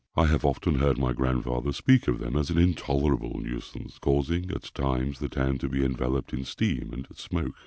I 0.15 0.25
have 0.25 0.43
often 0.43 0.79
heard 0.79 0.97
my 0.97 1.13
grandfather 1.13 1.71
speak 1.71 2.07
of 2.07 2.17
them 2.17 2.35
as 2.35 2.49
an 2.49 2.57
intolerable 2.57 3.39
nuisance, 3.39 3.99
causing, 3.99 4.49
at 4.49 4.73
times, 4.73 5.19
the 5.19 5.29
town 5.29 5.59
to 5.59 5.69
be 5.69 5.85
enveloped 5.85 6.33
in 6.33 6.43
steam 6.43 6.89
and 6.91 7.05
smoke. 7.13 7.53